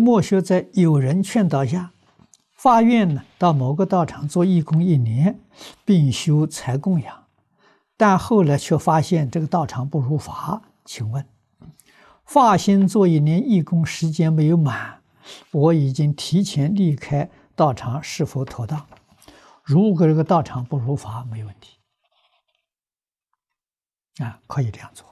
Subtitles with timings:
[0.00, 1.92] 莫修在有人劝导下，
[2.56, 5.38] 发愿呢到某个道场做义工一年，
[5.84, 7.26] 并修财供养，
[7.96, 10.62] 但后来却发现这个道场不如法。
[10.84, 11.24] 请问，
[12.24, 15.02] 发心做一年义工时间没有满，
[15.52, 18.86] 我已经提前离开道场，是否妥当？
[19.62, 21.76] 如果这个道场不如法，没问题，
[24.24, 25.09] 啊，可以这样做。